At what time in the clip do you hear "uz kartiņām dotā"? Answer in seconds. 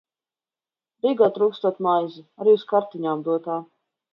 2.61-3.63